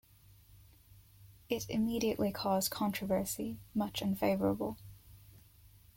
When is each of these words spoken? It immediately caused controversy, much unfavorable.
It 1.47 1.67
immediately 1.69 2.31
caused 2.31 2.71
controversy, 2.71 3.59
much 3.75 4.01
unfavorable. 4.01 4.79